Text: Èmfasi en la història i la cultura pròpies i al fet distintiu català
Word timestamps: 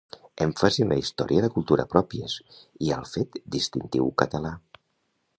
Èmfasi 0.43 0.83
en 0.85 0.93
la 0.93 0.95
història 1.01 1.41
i 1.41 1.43
la 1.45 1.49
cultura 1.57 1.85
pròpies 1.91 2.37
i 2.85 2.89
al 2.95 3.05
fet 3.11 3.37
distintiu 3.57 4.09
català 4.23 4.53